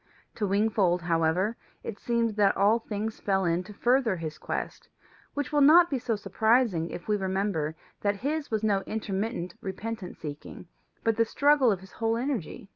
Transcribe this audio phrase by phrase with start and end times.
[0.33, 4.89] To Wingfold, however, it seemed that all things fell in to further his quest,
[5.35, 10.17] which will not be so surprising if we remember that his was no intermittent repentant
[10.17, 10.65] seeking,
[11.03, 12.67] but the struggle of his whole energy.